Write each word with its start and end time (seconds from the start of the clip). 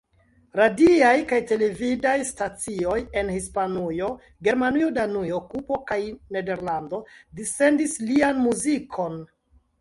Radiaj 0.59 1.17
kaj 1.31 1.37
televidaj 1.49 2.13
stacioj 2.29 2.95
en 3.21 3.29
Hispanujo, 3.33 4.07
Germanujo, 4.47 4.87
Danujo, 4.97 5.43
Kubo 5.53 5.79
kaj 5.93 5.99
Nederlando 6.39 7.03
dissendis 7.43 7.95
lian 8.09 8.43
muzikon. 8.49 9.23